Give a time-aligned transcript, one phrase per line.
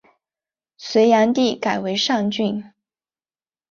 [0.77, 2.65] 隋炀帝改为上郡。